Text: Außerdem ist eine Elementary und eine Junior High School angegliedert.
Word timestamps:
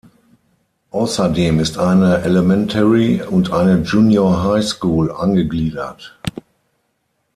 Außerdem 0.89 1.59
ist 1.59 1.77
eine 1.77 2.23
Elementary 2.23 3.21
und 3.21 3.51
eine 3.51 3.83
Junior 3.83 4.41
High 4.45 4.65
School 4.65 5.11
angegliedert. 5.11 6.17